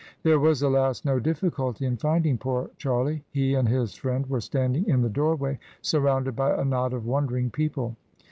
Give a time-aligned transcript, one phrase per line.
[0.23, 1.05] There was, alas!
[1.05, 3.23] no difficulty in finding poor Charlie.
[3.29, 7.51] He and his friend were standing in the doorway, surrounded by a knot of wondering
[7.51, 7.95] people.